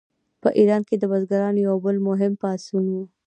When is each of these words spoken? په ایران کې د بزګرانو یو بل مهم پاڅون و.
په 0.41 0.49
ایران 0.59 0.81
کې 0.87 0.95
د 0.99 1.03
بزګرانو 1.11 1.59
یو 1.67 1.75
بل 1.85 1.95
مهم 2.09 2.33
پاڅون 2.41 2.85
و. 2.89 2.95